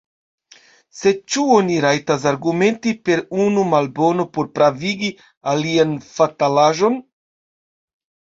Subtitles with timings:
[0.99, 5.11] Sed ĉu oni rajtas argumenti per unu malbono por pravigi
[5.53, 6.97] alian fatalaĵon?